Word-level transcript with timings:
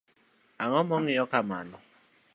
Ango 0.63 0.81
mingiyo 0.89 1.23
kamano. 1.33 1.77